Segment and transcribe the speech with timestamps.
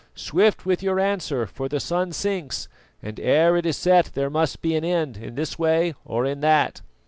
[0.15, 2.67] Swift with your answer; for the sun sinks,
[3.03, 6.39] and ere it is set there must be an end in this way or in
[6.39, 6.81] that."